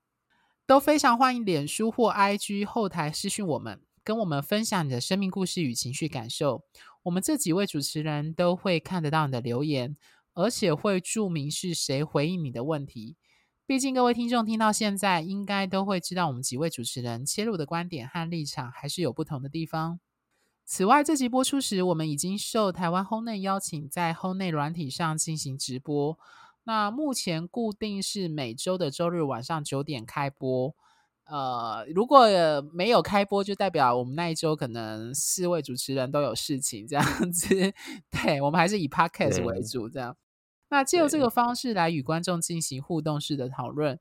[0.66, 6.64] 都非常欢迎脸书或 IG 后台私讯我们，跟我们分享你的生命故事与情绪感受。
[7.04, 9.98] 我们这几位主持人都会看得到你的留言，
[10.34, 13.18] 而且会注明是谁回应你的问题。
[13.66, 20.00] 毕竟各位听众听到现在，应该都会知道我们几位主持人切入的观点和立场还是有不同的地方。
[20.66, 26.18] 此外，这集播出时，我们已经受台湾 Hownet 邀请，在 Hownet 软体上进行直播。
[26.66, 30.74] 那目前固定是每周的周日晚上九点开播，
[31.26, 32.28] 呃，如果
[32.72, 37.74] 没有开播，就代表我们那一周可能四位主持人都有事情这样子。
[38.10, 40.16] 对，我们还是以 Podcast 为主这样。
[40.70, 44.00] 那借由这个方式来与观众进行互动式的讨论。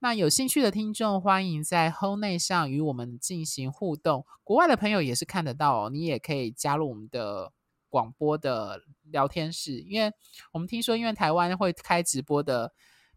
[0.00, 4.24] 那有兴趣的听众，欢迎在 Home 内上与我们进行互动。
[4.42, 7.52] 国外的朋友也是看得到哦，你也可以加入我们的
[7.90, 8.80] 广播的
[9.10, 10.10] 聊天室，因为
[10.52, 12.72] 我们听说，因为台湾会开直播的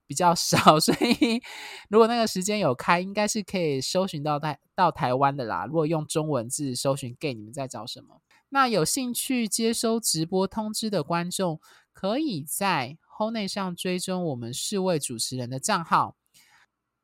[0.06, 1.42] 比较少， 所以
[1.90, 5.66] 如果那个时间有开，应该是可以搜寻到台到台湾的啦。
[5.66, 8.22] 如果用中文字搜寻 “gay”，你们在找什么？
[8.50, 11.62] 那有兴趣接收直播通知的观众，
[11.94, 16.18] 可以在 Hownet 上追踪我们四位主持人的账号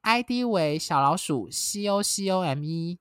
[0.01, 2.99] ，ID 为小老鼠 C O C O M E。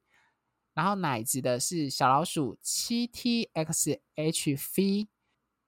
[0.79, 5.09] 然后奶子的是小老鼠七 T X H V，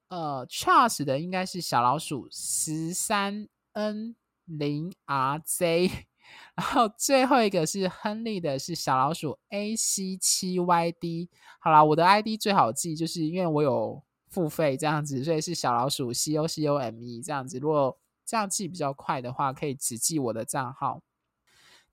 [0.07, 6.07] 呃，Charles 的应该是小老鼠十三 N 零 R Z，
[6.55, 11.29] 然后最后一个是亨利的是小老鼠 A C 七 Y D。
[11.59, 17.59] 好啦，我的 ID 最好记，就是因为我有付费这样子，所以是小老鼠 C O C O M E 这样子。
[17.59, 21.03] 如果这样记比较快的话，可以只记我的账号。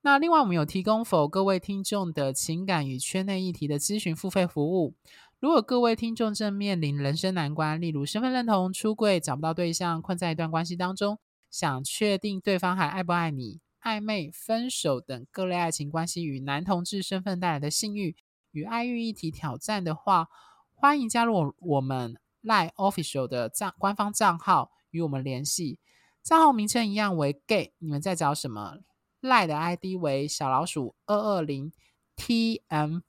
[0.08, 4.96] 那另外，我们有提供否各位听众的情感与圈内议题的咨询付费服务。
[5.38, 11.20] 如果各位听众正面临人生难关，例如身份认同、出柜、找不到对象、困在一段关系当中，
[11.52, 18.16] 想确定对方还爱不爱你、暧昧、分手等各类爱情关系与男同志身份带来的性欲
[18.52, 20.30] 与爱欲议题挑战的话，
[20.74, 25.80] 欢迎加入我们 Lie Official 的账官方账号与我们联系。
[26.24, 28.78] 账号名称一样为 Gay，你们在找什么？
[29.20, 31.72] 赖的 ID 为小老鼠二二零
[32.16, 33.02] TMVMN，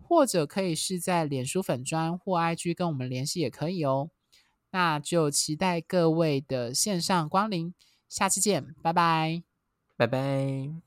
[0.00, 4.10] 或者可以是在脸书粉专或 IG 跟我们联系也可以哦。
[4.70, 7.74] 那就期待各位的线上光临，
[8.08, 9.42] 下期见，拜拜，
[9.96, 10.85] 拜拜。